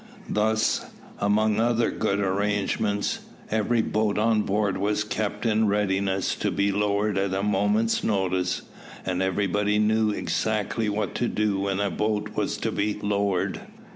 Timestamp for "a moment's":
7.35-8.03